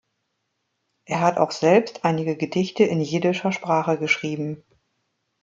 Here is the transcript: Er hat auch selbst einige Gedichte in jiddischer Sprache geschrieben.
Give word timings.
Er 1.05 1.21
hat 1.21 1.37
auch 1.37 1.51
selbst 1.51 2.03
einige 2.05 2.35
Gedichte 2.35 2.83
in 2.83 3.01
jiddischer 3.01 3.51
Sprache 3.51 3.99
geschrieben. 3.99 4.63